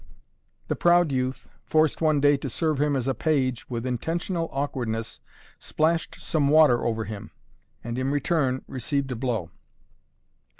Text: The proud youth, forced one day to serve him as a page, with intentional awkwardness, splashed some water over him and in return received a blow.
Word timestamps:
The 0.67 0.75
proud 0.75 1.11
youth, 1.11 1.47
forced 1.63 2.01
one 2.01 2.19
day 2.19 2.35
to 2.35 2.49
serve 2.49 2.81
him 2.81 2.95
as 2.95 3.07
a 3.07 3.13
page, 3.13 3.69
with 3.69 3.85
intentional 3.85 4.49
awkwardness, 4.51 5.19
splashed 5.59 6.19
some 6.19 6.47
water 6.47 6.83
over 6.83 7.03
him 7.03 7.29
and 7.83 7.99
in 7.99 8.09
return 8.09 8.63
received 8.67 9.11
a 9.11 9.15
blow. 9.15 9.51